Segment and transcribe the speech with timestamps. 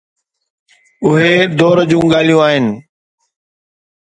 [1.07, 2.65] اهي دور جون ڳالهيون آهن.